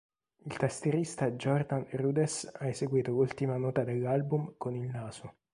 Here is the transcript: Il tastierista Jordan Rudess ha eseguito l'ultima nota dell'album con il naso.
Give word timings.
Il 0.45 0.57
tastierista 0.57 1.29
Jordan 1.35 1.85
Rudess 1.91 2.49
ha 2.55 2.65
eseguito 2.67 3.11
l'ultima 3.11 3.57
nota 3.57 3.83
dell'album 3.83 4.55
con 4.57 4.73
il 4.73 4.89
naso. 4.89 5.35